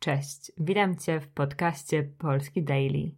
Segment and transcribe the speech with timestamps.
[0.00, 3.10] Cześć, witam Cię w podcaście Polski Daily.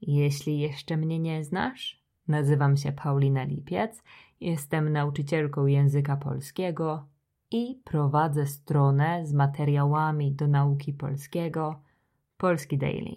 [0.00, 4.02] Jeśli jeszcze mnie nie znasz, nazywam się Paulina Lipiec,
[4.40, 7.06] jestem nauczycielką języka polskiego
[7.50, 11.80] i prowadzę stronę z materiałami do nauki polskiego
[12.36, 13.14] Polski Daily.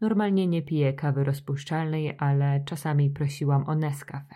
[0.00, 4.34] Normalnie nie piję kawy rozpuszczalnej, ale czasami prosiłam o Nescafe.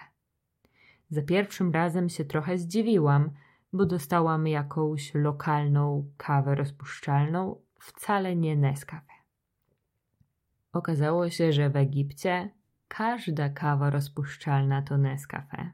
[1.10, 3.30] Za pierwszym razem się trochę zdziwiłam,
[3.72, 9.12] bo dostałam jakąś lokalną kawę rozpuszczalną, wcale nie Nescafe.
[10.72, 12.50] Okazało się, że w Egipcie
[12.88, 15.70] każda kawa rozpuszczalna to Nescafe,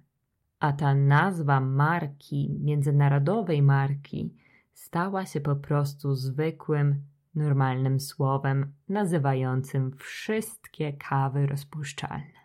[0.61, 4.35] a ta nazwa marki, międzynarodowej marki,
[4.73, 7.03] stała się po prostu zwykłym,
[7.35, 12.37] normalnym słowem nazywającym wszystkie kawy rozpuszczalne.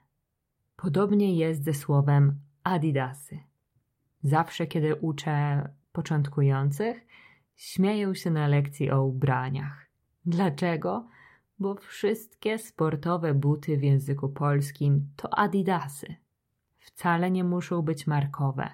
[0.75, 3.39] Podobnie jest ze słowem Adidasy.
[4.23, 7.07] Zawsze, kiedy uczę początkujących,
[7.61, 9.89] śmieją się na lekcji o ubraniach.
[10.25, 11.07] Dlaczego?
[11.59, 16.15] Bo wszystkie sportowe buty w języku polskim to adidasy.
[16.79, 18.69] Wcale nie muszą być markowe.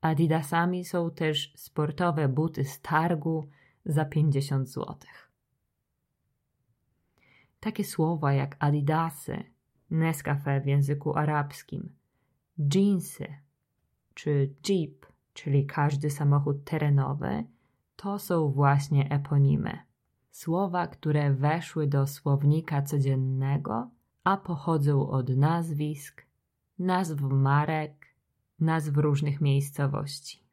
[0.00, 3.48] Adidasami są też sportowe buty z targu
[3.84, 4.96] za 50 zł.
[7.60, 9.44] Takie słowa jak adidasy,
[9.90, 11.92] Nescafe w języku arabskim,
[12.74, 13.26] jeansy
[14.14, 17.44] czy jeep, czyli każdy samochód terenowy,
[18.00, 19.78] to są właśnie eponimy.
[20.30, 23.90] Słowa, które weszły do słownika codziennego,
[24.24, 26.26] a pochodzą od nazwisk,
[26.78, 28.06] nazw marek,
[28.60, 30.44] nazw różnych miejscowości.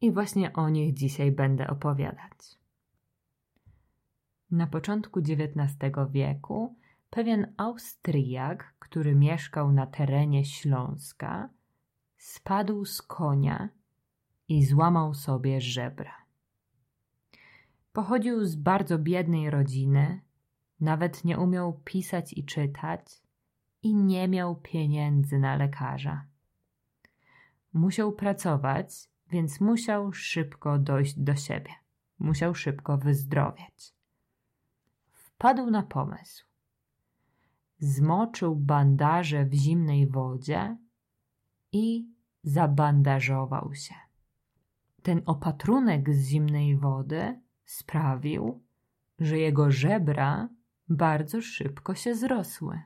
[0.00, 2.58] I właśnie o nich dzisiaj będę opowiadać.
[4.50, 6.76] Na początku XIX wieku
[7.10, 11.48] pewien Austriak, który mieszkał na terenie Śląska,
[12.16, 13.68] spadł z konia
[14.48, 16.27] i złamał sobie żebra.
[17.98, 20.20] Pochodził z bardzo biednej rodziny,
[20.80, 23.22] nawet nie umiał pisać i czytać
[23.82, 26.24] i nie miał pieniędzy na lekarza.
[27.72, 31.70] Musiał pracować, więc musiał szybko dojść do siebie.
[32.18, 33.94] Musiał szybko wyzdrowieć.
[35.12, 36.44] Wpadł na pomysł.
[37.78, 40.76] Zmoczył bandaże w zimnej wodzie
[41.72, 42.08] i
[42.42, 43.94] zabandażował się.
[45.02, 48.62] Ten opatrunek z zimnej wody sprawił,
[49.18, 50.48] że jego żebra
[50.88, 52.80] bardzo szybko się zrosły.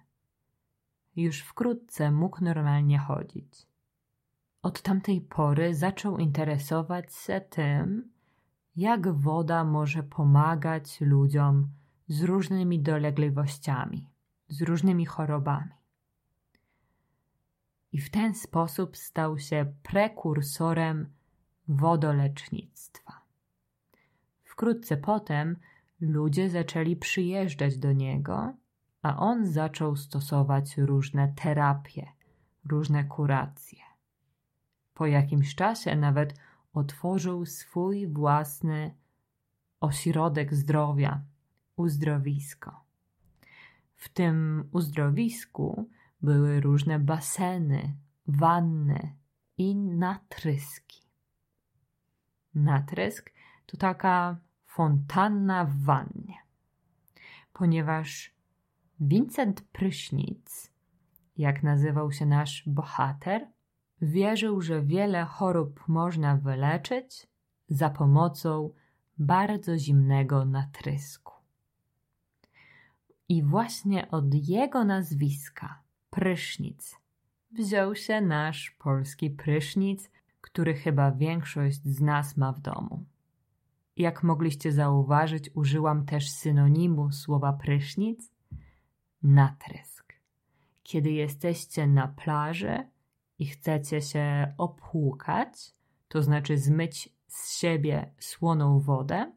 [1.17, 3.67] Już wkrótce mógł normalnie chodzić.
[4.63, 8.11] Od tamtej pory zaczął interesować się tym,
[8.77, 11.69] jak woda może pomagać ludziom
[12.09, 14.09] z różnymi dolegliwościami,
[14.49, 15.75] z różnymi chorobami.
[17.93, 21.13] I w ten sposób stał się prekursorem
[21.69, 23.22] wodolecznictwa.
[24.53, 25.57] Wkrótce potem
[26.01, 28.55] ludzie zaczęli przyjeżdżać do niego,
[29.03, 32.07] a on zaczął stosować różne terapie,
[32.65, 33.79] różne kuracje.
[34.95, 36.35] Po jakimś czasie nawet
[36.73, 38.95] otworzył swój własny
[39.81, 41.23] ośrodek zdrowia,
[41.77, 42.85] uzdrowisko.
[43.97, 45.89] W tym uzdrowisku
[46.23, 47.97] były różne baseny,
[48.27, 49.17] wanny
[49.59, 51.03] i natryski.
[52.55, 53.33] Natrysk
[53.73, 54.37] to taka
[54.67, 56.35] fontanna w wannie.
[57.53, 58.35] Ponieważ
[59.01, 60.71] Vincent Prysznic,
[61.37, 63.47] jak nazywał się nasz bohater,
[64.03, 67.27] wierzył, że wiele chorób można wyleczyć
[67.69, 68.71] za pomocą
[69.19, 71.33] bardzo zimnego natrysku.
[73.29, 76.97] I właśnie od jego nazwiska, prysznic,
[77.53, 80.11] wziął się nasz polski prysznic,
[80.41, 83.05] który chyba większość z nas ma w domu.
[83.97, 88.33] Jak mogliście zauważyć, użyłam też synonimu słowa prysznic
[89.23, 90.13] natrysk.
[90.83, 92.89] Kiedy jesteście na plaży
[93.39, 95.75] i chcecie się opłukać,
[96.09, 99.33] to znaczy zmyć z siebie słoną wodę,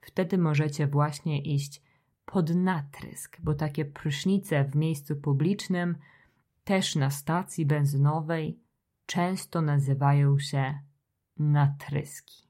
[0.00, 1.82] wtedy możecie właśnie iść
[2.24, 5.96] pod natrysk, bo takie prysznice w miejscu publicznym,
[6.64, 8.60] też na stacji benzynowej,
[9.06, 10.78] często nazywają się
[11.38, 12.49] natryski.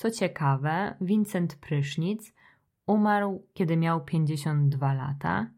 [0.00, 2.32] Co ciekawe, Vincent Prysznic
[2.86, 5.50] umarł, kiedy miał 52 lata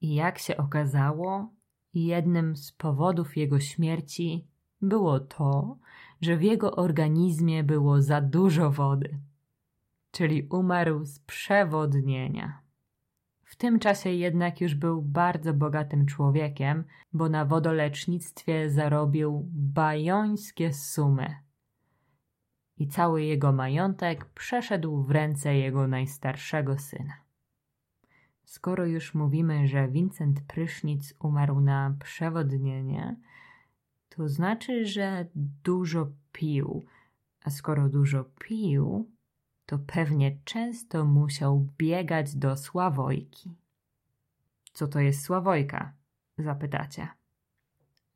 [0.00, 1.48] i jak się okazało,
[1.94, 4.46] jednym z powodów jego śmierci
[4.82, 5.76] było to,
[6.20, 9.18] że w jego organizmie było za dużo wody,
[10.10, 12.60] czyli umarł z przewodnienia.
[13.44, 21.49] W tym czasie jednak już był bardzo bogatym człowiekiem, bo na wodolecznictwie zarobił bajońskie sumy.
[22.80, 27.14] I cały jego majątek przeszedł w ręce jego najstarszego syna.
[28.44, 33.16] Skoro już mówimy, że Vincent Prysznic umarł na przewodnienie,
[34.08, 35.26] to znaczy, że
[35.64, 36.84] dużo pił,
[37.44, 39.10] a skoro dużo pił,
[39.66, 43.50] to pewnie często musiał biegać do Sławojki.
[44.72, 45.92] Co to jest Sławojka?
[46.38, 47.08] zapytacie.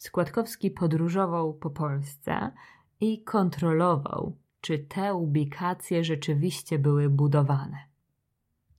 [0.00, 2.52] Składkowski podróżował po Polsce
[3.00, 7.78] i kontrolował, czy te ubikacje rzeczywiście były budowane.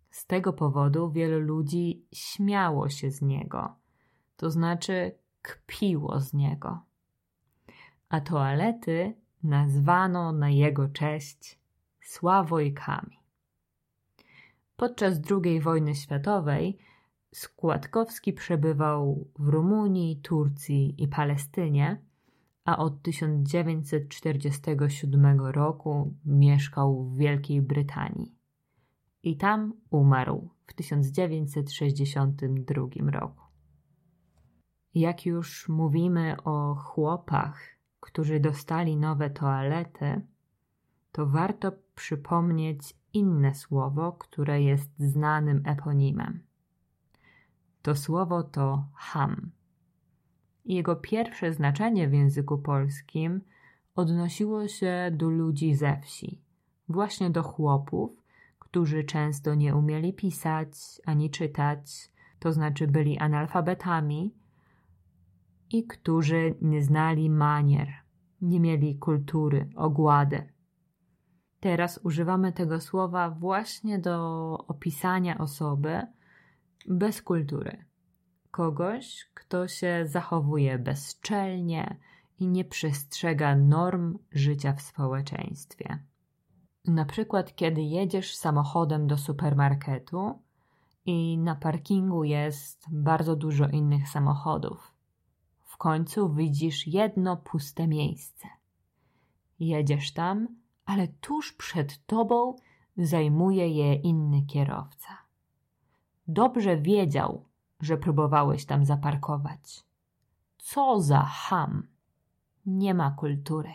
[0.09, 3.75] Z tego powodu wielu ludzi śmiało się z niego,
[4.37, 6.79] to znaczy kpiło z niego.
[8.09, 11.59] A toalety nazwano na jego cześć
[12.01, 13.19] Sławojkami.
[14.75, 16.77] Podczas II wojny światowej
[17.33, 22.01] Składkowski przebywał w Rumunii, Turcji i Palestynie,
[22.65, 28.41] a od 1947 roku mieszkał w Wielkiej Brytanii
[29.23, 33.43] i tam umarł w 1962 roku.
[34.93, 37.61] Jak już mówimy o chłopach,
[37.99, 40.21] którzy dostali nowe toalety,
[41.11, 46.50] to warto przypomnieć inne słowo, które jest znanym eponimem.
[47.81, 49.51] To słowo to ham.
[50.65, 53.41] Jego pierwsze znaczenie w języku polskim
[53.95, 56.41] odnosiło się do ludzi ze wsi,
[56.89, 58.11] właśnie do chłopów,
[58.59, 60.67] którzy często nie umieli pisać
[61.05, 64.35] ani czytać, to znaczy byli analfabetami,
[65.69, 67.87] i którzy nie znali manier,
[68.41, 70.53] nie mieli kultury, ogłady.
[71.59, 76.01] Teraz używamy tego słowa właśnie do opisania osoby
[76.87, 77.85] bez kultury.
[78.51, 81.97] Kogoś, kto się zachowuje bezczelnie
[82.39, 85.99] i nie przestrzega norm życia w społeczeństwie.
[86.85, 90.39] Na przykład, kiedy jedziesz samochodem do supermarketu
[91.05, 94.93] i na parkingu jest bardzo dużo innych samochodów.
[95.63, 98.47] W końcu widzisz jedno puste miejsce.
[99.59, 100.47] Jedziesz tam,
[100.85, 102.55] ale tuż przed tobą
[102.97, 105.20] zajmuje je inny kierowca.
[106.33, 107.45] Dobrze wiedział,
[107.79, 109.83] że próbowałeś tam zaparkować.
[110.57, 111.87] Co za ham!
[112.65, 113.69] Nie ma kultury.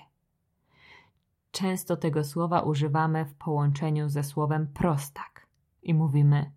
[1.50, 5.46] Często tego słowa używamy w połączeniu ze słowem prostak
[5.82, 6.52] i mówimy: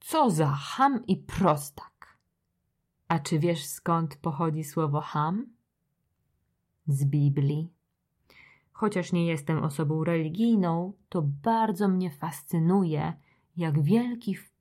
[0.00, 2.18] Co za ham i prostak.
[3.08, 5.46] A czy wiesz skąd pochodzi słowo ham?
[6.86, 7.72] Z Biblii.
[8.72, 13.12] Chociaż nie jestem osobą religijną, to bardzo mnie fascynuje,
[13.56, 14.57] jak wielki wpływ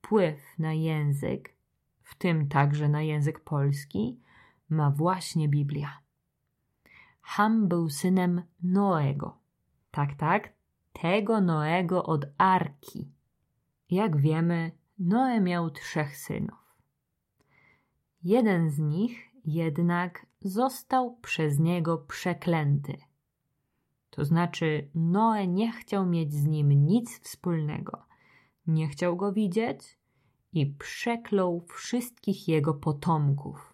[0.59, 1.55] na język,
[2.03, 4.19] w tym także na język polski,
[4.69, 5.99] ma właśnie Biblia.
[7.21, 9.37] Ham był synem Noego.
[9.91, 10.53] Tak, tak,
[10.93, 13.11] tego Noego od Arki.
[13.89, 16.75] Jak wiemy, Noe miał trzech synów.
[18.23, 22.97] Jeden z nich jednak został przez niego przeklęty.
[24.09, 28.05] To znaczy, Noe nie chciał mieć z nim nic wspólnego,
[28.67, 29.96] nie chciał go widzieć
[30.57, 33.73] i przeklął wszystkich jego potomków,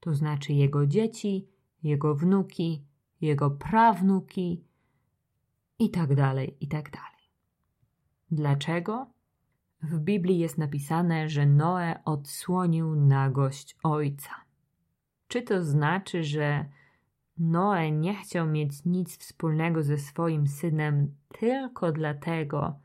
[0.00, 1.48] to znaczy jego dzieci,
[1.82, 2.84] jego wnuki,
[3.20, 4.64] jego prawnuki
[5.78, 7.30] i tak dalej, i tak dalej.
[8.30, 9.06] Dlaczego?
[9.82, 14.30] W Biblii jest napisane, że Noe odsłonił nagość ojca.
[15.28, 16.68] Czy to znaczy, że
[17.38, 22.78] Noe nie chciał mieć nic wspólnego ze swoim synem tylko dlatego,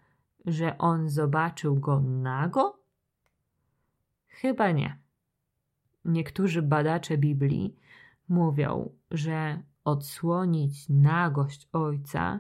[0.46, 2.83] że on zobaczył go nago?
[4.34, 5.00] Chyba nie.
[6.06, 7.76] Niektórzy badacze Biblii
[8.30, 12.40] mówią, że odsłonić nagość ojca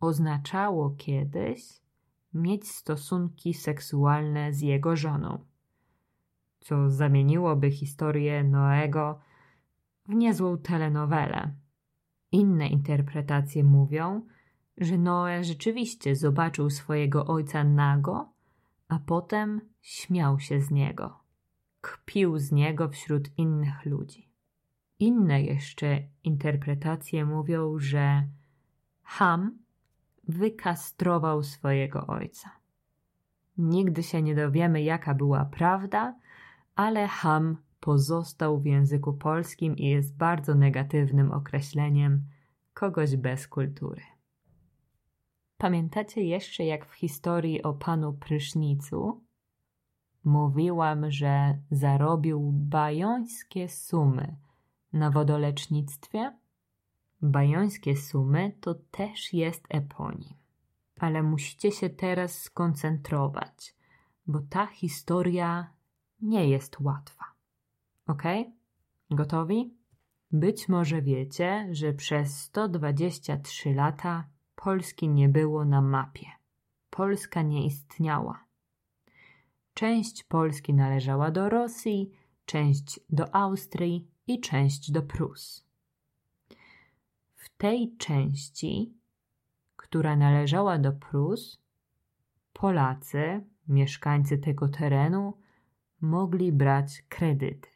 [0.00, 1.82] oznaczało kiedyś
[2.34, 5.44] mieć stosunki seksualne z jego żoną,
[6.60, 9.20] co zamieniłoby historię Noego
[10.08, 11.54] w niezłą telenowelę.
[12.32, 14.26] Inne interpretacje mówią,
[14.76, 18.32] że Noe rzeczywiście zobaczył swojego ojca nago,
[18.88, 21.21] a potem śmiał się z niego.
[21.82, 24.28] Kpił z niego wśród innych ludzi.
[24.98, 28.28] Inne jeszcze interpretacje mówią, że
[29.02, 29.58] Ham
[30.28, 32.50] wykastrował swojego ojca.
[33.58, 36.14] Nigdy się nie dowiemy, jaka była prawda,
[36.74, 42.22] ale Ham pozostał w języku polskim i jest bardzo negatywnym określeniem
[42.74, 44.02] kogoś bez kultury.
[45.58, 49.20] Pamiętacie jeszcze, jak w historii o panu prysznicu
[50.24, 54.36] mówiłam, że zarobił bajońskie sumy
[54.92, 56.38] na wodolecznictwie?
[57.22, 60.34] Bajońskie sumy to też jest eponim.
[61.00, 63.74] Ale musicie się teraz skoncentrować,
[64.26, 65.70] bo ta historia
[66.20, 67.24] nie jest łatwa.
[68.06, 68.22] Ok?
[69.10, 69.74] Gotowi?
[70.32, 76.26] Być może wiecie, że przez 123 lata Polski nie było na mapie.
[76.90, 78.44] Polska nie istniała.
[79.74, 82.10] Część Polski należała do Rosji,
[82.46, 85.66] część do Austrii i część do Prus.
[87.34, 88.94] W tej części,
[89.76, 91.62] która należała do Prus,
[92.52, 95.34] Polacy, mieszkańcy tego terenu,
[96.00, 97.68] mogli brać kredyty.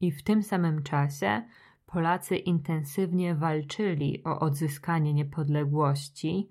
[0.00, 1.42] I w tym samym czasie
[1.86, 6.48] Polacy intensywnie walczyli o odzyskanie niepodległości,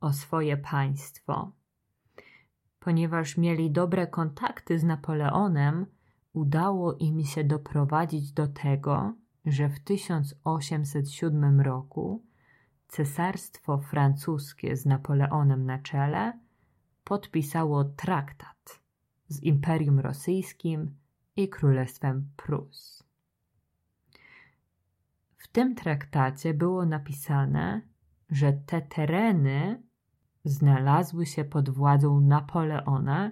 [0.00, 1.52] o swoje państwo.
[2.80, 5.86] Ponieważ mieli dobre kontakty z Napoleonem,
[6.32, 9.14] udało im się doprowadzić do tego,
[9.46, 12.22] że w 1807 roku
[12.88, 16.38] cesarstwo francuskie z Napoleonem na czele
[17.04, 18.80] podpisało traktat
[19.28, 20.94] z Imperium Rosyjskim
[21.36, 23.02] i Królestwem Prus.
[25.36, 27.80] W tym traktacie było napisane,
[28.30, 29.82] że te tereny
[30.44, 33.30] znalazły się pod władzą Napoleona,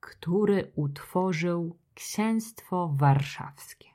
[0.00, 3.88] który utworzył Księstwo Warszawskie.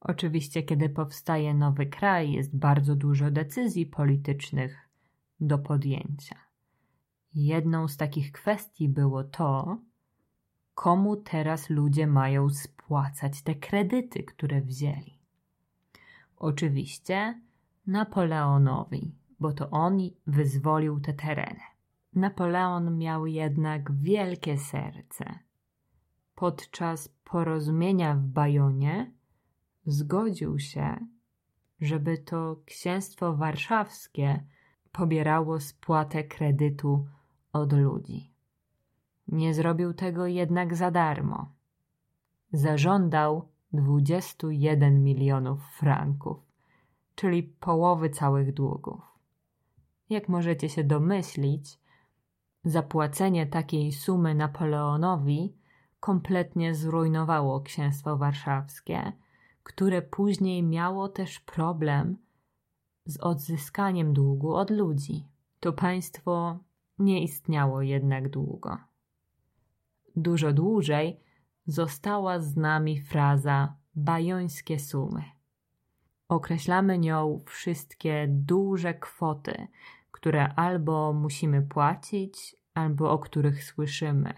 [0.00, 4.88] Oczywiście, kiedy powstaje nowy kraj, jest bardzo dużo decyzji politycznych
[5.40, 6.36] do podjęcia.
[7.34, 9.78] Jedną z takich kwestii było to,
[10.74, 15.18] komu teraz ludzie mają spłacać te kredyty, które wzięli.
[16.36, 17.40] Oczywiście
[17.86, 19.14] Napoleonowi,
[19.44, 21.60] bo to on wyzwolił te tereny.
[22.14, 25.38] Napoleon miał jednak wielkie serce.
[26.34, 29.12] Podczas porozumienia w Bajonie
[29.86, 31.06] zgodził się,
[31.80, 34.44] żeby to księstwo warszawskie
[34.92, 37.06] pobierało spłatę kredytu
[37.52, 38.32] od ludzi.
[39.28, 41.52] Nie zrobił tego jednak za darmo.
[42.52, 46.38] Zażądał 21 milionów franków,
[47.14, 49.13] czyli połowy całych długów.
[50.10, 51.78] Jak możecie się domyślić,
[52.64, 55.54] zapłacenie takiej sumy Napoleonowi
[56.00, 59.12] kompletnie zrujnowało księstwo warszawskie,
[59.62, 62.16] które później miało też problem
[63.06, 65.28] z odzyskaniem długu od ludzi.
[65.60, 66.58] To państwo
[66.98, 68.78] nie istniało jednak długo.
[70.16, 71.20] Dużo dłużej
[71.66, 75.22] została z nami fraza bajońskie sumy.
[76.34, 79.66] Określamy nią wszystkie duże kwoty,
[80.10, 84.34] które albo musimy płacić, albo o których słyszymy.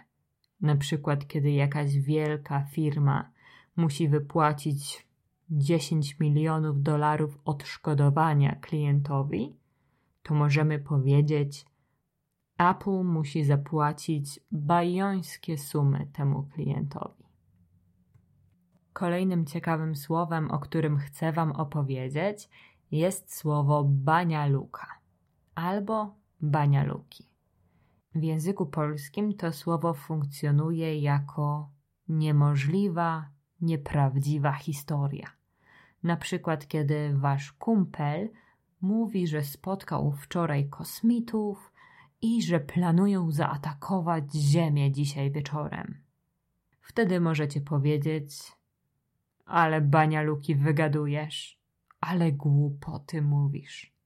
[0.61, 3.31] Na przykład, kiedy jakaś wielka firma
[3.77, 5.07] musi wypłacić
[5.51, 9.57] 10 milionów dolarów odszkodowania klientowi,
[10.23, 11.67] to możemy powiedzieć,
[12.59, 17.26] Apple musi zapłacić bajońskie sumy temu klientowi.
[18.97, 22.49] Kolejnym ciekawym słowem, o którym chcę Wam opowiedzieć,
[22.91, 24.87] jest słowo banialuka
[25.55, 27.29] albo banialuki.
[28.15, 31.71] W języku polskim to słowo funkcjonuje jako
[32.09, 33.29] niemożliwa,
[33.61, 35.31] nieprawdziwa historia.
[36.03, 38.29] Na przykład, kiedy wasz kumpel
[38.81, 41.73] mówi, że spotkał wczoraj kosmitów
[42.23, 46.03] i że planują zaatakować Ziemię dzisiaj wieczorem.
[46.81, 48.57] Wtedy możecie powiedzieć:
[49.47, 51.61] Ale banialuki wygadujesz,
[52.01, 53.97] ale głupoty mówisz.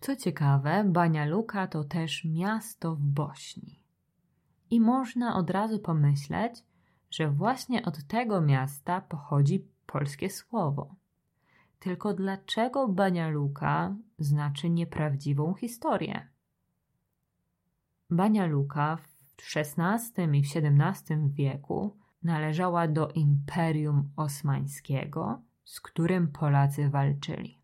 [0.00, 3.80] Co ciekawe, Banialuka to też miasto w Bośni.
[4.70, 6.64] I można od razu pomyśleć,
[7.10, 10.94] że właśnie od tego miasta pochodzi polskie słowo.
[11.78, 16.28] Tylko dlaczego Banialuka znaczy nieprawdziwą historię?
[18.10, 19.16] Banialuka w
[19.56, 27.58] XVI i XVII wieku należała do Imperium Osmańskiego, z którym Polacy walczyli.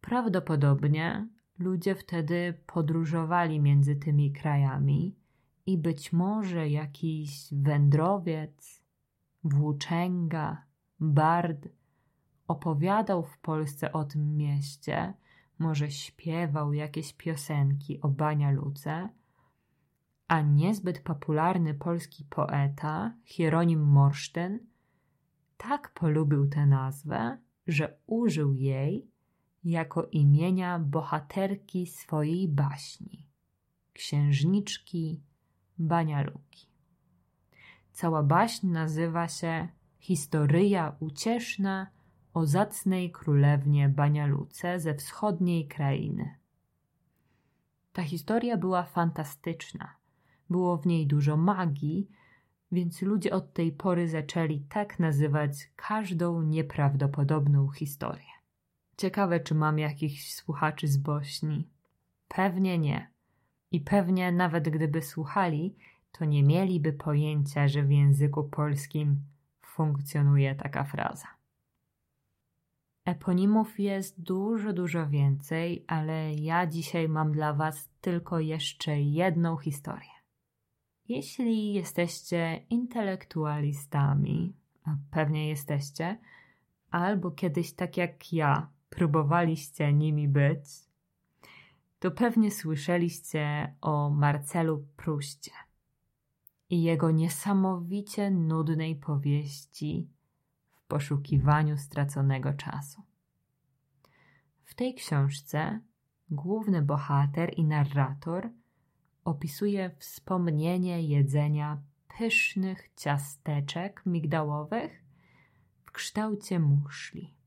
[0.00, 1.28] Prawdopodobnie
[1.58, 5.14] ludzie wtedy podróżowali między tymi krajami
[5.66, 8.82] i być może jakiś wędrowiec,
[9.44, 10.64] włóczęga,
[11.00, 11.68] bard
[12.48, 15.14] opowiadał w Polsce o tym mieście,
[15.58, 19.08] może śpiewał jakieś piosenki o Banialuce,
[20.30, 24.58] a niezbyt popularny polski poeta Hieronim Morsztyn
[25.56, 29.10] tak polubił tę nazwę, że użył jej
[29.64, 33.26] jako imienia bohaterki swojej baśni,
[33.92, 35.20] księżniczki
[35.78, 36.66] Banialuki.
[37.92, 39.68] Cała baśń nazywa się
[39.98, 41.90] Historia ucieszna
[42.34, 46.34] o zacnej królewnie Banialuce ze wschodniej krainy.
[47.92, 49.99] Ta historia była fantastyczna.
[50.50, 52.10] Było w niej dużo magii,
[52.72, 58.30] więc ludzie od tej pory zaczęli tak nazywać każdą nieprawdopodobną historię.
[58.96, 61.68] Ciekawe, czy mam jakichś słuchaczy z Bośni.
[62.28, 63.10] Pewnie nie.
[63.72, 65.76] I pewnie nawet gdyby słuchali,
[66.12, 69.20] to nie mieliby pojęcia, że w języku polskim
[69.62, 71.28] funkcjonuje taka fraza.
[73.04, 80.19] Eponimów jest dużo, dużo więcej, ale ja dzisiaj mam dla Was tylko jeszcze jedną historię.
[81.10, 86.18] Jeśli jesteście intelektualistami, a pewnie jesteście,
[86.90, 90.64] albo kiedyś tak jak ja próbowaliście nimi być,
[91.98, 95.50] to pewnie słyszeliście o Marcelu Pruście
[96.70, 100.08] i jego niesamowicie nudnej powieści
[100.72, 103.02] w poszukiwaniu straconego czasu.
[104.64, 105.80] W tej książce
[106.30, 108.50] główny bohater i narrator
[109.30, 111.82] opisuje wspomnienie jedzenia
[112.18, 115.04] pysznych ciasteczek migdałowych
[115.84, 117.40] w kształcie muszli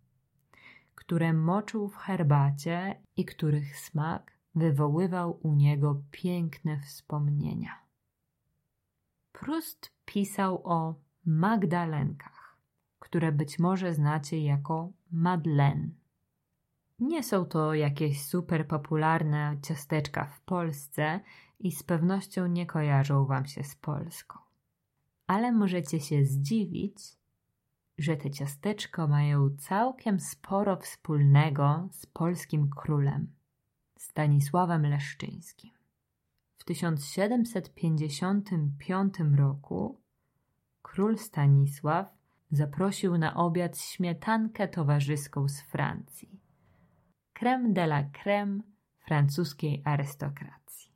[1.06, 7.80] które moczył w herbacie i których smak wywoływał u niego piękne wspomnienia.
[9.32, 12.58] Prust pisał o Magdalenkach,
[13.00, 15.90] które być może znacie jako Madeleine.
[17.00, 21.20] Nie są to jakieś super popularne ciasteczka w Polsce
[21.60, 24.40] i z pewnością nie kojarzą Wam się z Polską.
[25.28, 26.98] Ale możecie się zdziwić,
[27.98, 33.34] że te ciasteczka mają całkiem sporo wspólnego z polskim królem
[33.98, 35.72] Stanisławem Leszczyńskim.
[36.58, 40.02] W 1755 roku
[40.82, 42.08] król Stanisław
[42.52, 46.43] zaprosił na obiad śmietankę towarzyską z Francji.
[47.44, 48.60] Creme de la creme
[49.00, 50.92] francuskiej arystokracji.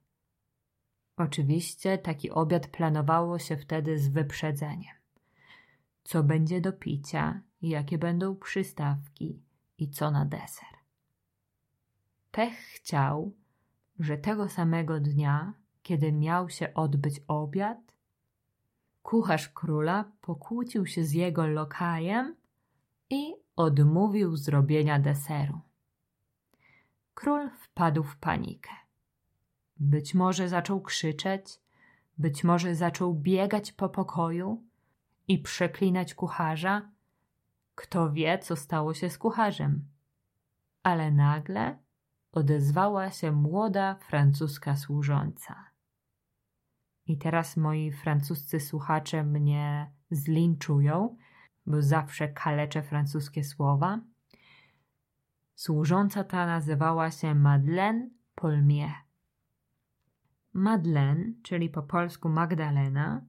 [1.17, 4.95] Oczywiście taki obiad planowało się wtedy z wyprzedzeniem
[6.07, 9.41] co będzie do picia, jakie będą przystawki
[9.77, 10.69] i co na deser.
[12.31, 13.33] Pech chciał,
[13.99, 17.77] że tego samego dnia, kiedy miał się odbyć obiad,
[19.03, 22.35] kucharz króla pokłócił się z jego lokajem
[23.09, 25.66] i odmówił zrobienia deseru.
[27.17, 28.69] Król wpadł w panikę.
[29.77, 31.59] Być może zaczął krzyczeć,
[32.17, 34.63] być może zaczął biegać po pokoju,
[35.27, 36.91] i przeklinać kucharza?
[37.75, 39.87] Kto wie, co stało się z kucharzem?
[40.83, 41.77] Ale nagle
[42.31, 45.65] odezwała się młoda francuska służąca.
[47.05, 51.17] I teraz moi francuscy słuchacze mnie zlinczują,
[51.65, 54.01] bo zawsze kaleczę francuskie słowa.
[55.57, 58.91] Służąca ta nazywała się Madeleine Polmier.
[60.53, 63.21] Madeleine, czyli po polsku Magdalena,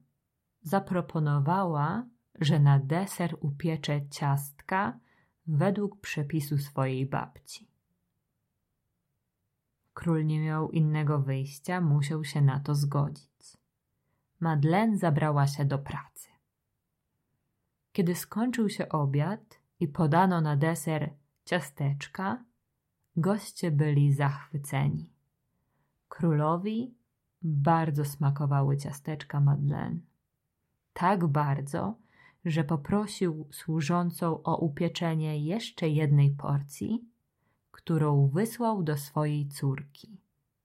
[0.61, 2.05] zaproponowała,
[2.39, 4.99] że na deser upiecze ciastka
[5.47, 7.67] według przepisu swojej babci.
[9.93, 13.57] Król nie miał innego wyjścia, musiał się na to zgodzić.
[14.39, 16.29] Madeleine zabrała się do pracy.
[17.91, 21.18] Kiedy skończył się obiad i podano na deser
[21.49, 22.43] ciasteczka,
[23.15, 25.09] goście byli zachwyceni.
[26.07, 26.95] Królowi
[27.41, 29.99] bardzo smakowały ciasteczka Madeleine.
[30.93, 31.97] Tak bardzo,
[32.45, 37.05] że poprosił służącą o upieczenie jeszcze jednej porcji,
[37.71, 40.21] którą wysłał do swojej córki,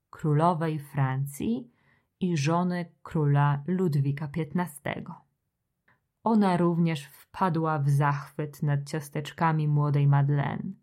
[0.09, 1.71] królowej Francji
[2.19, 5.03] i żony króla Ludwika XV.
[6.25, 10.73] Ona również wpadła w zachwyt nad ciasteczkami młodej Madeleine.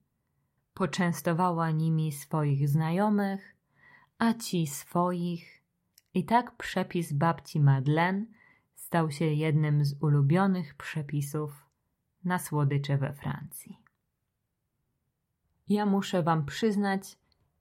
[0.75, 3.57] Poczęstowała nimi swoich znajomych,
[4.19, 5.63] a ci swoich,
[6.15, 8.27] i tak przepis babci Madeleine
[8.75, 11.67] stał się jednym z ulubionych przepisów
[12.25, 13.79] na słodycze we Francji.
[15.69, 17.19] Ja muszę wam przyznać,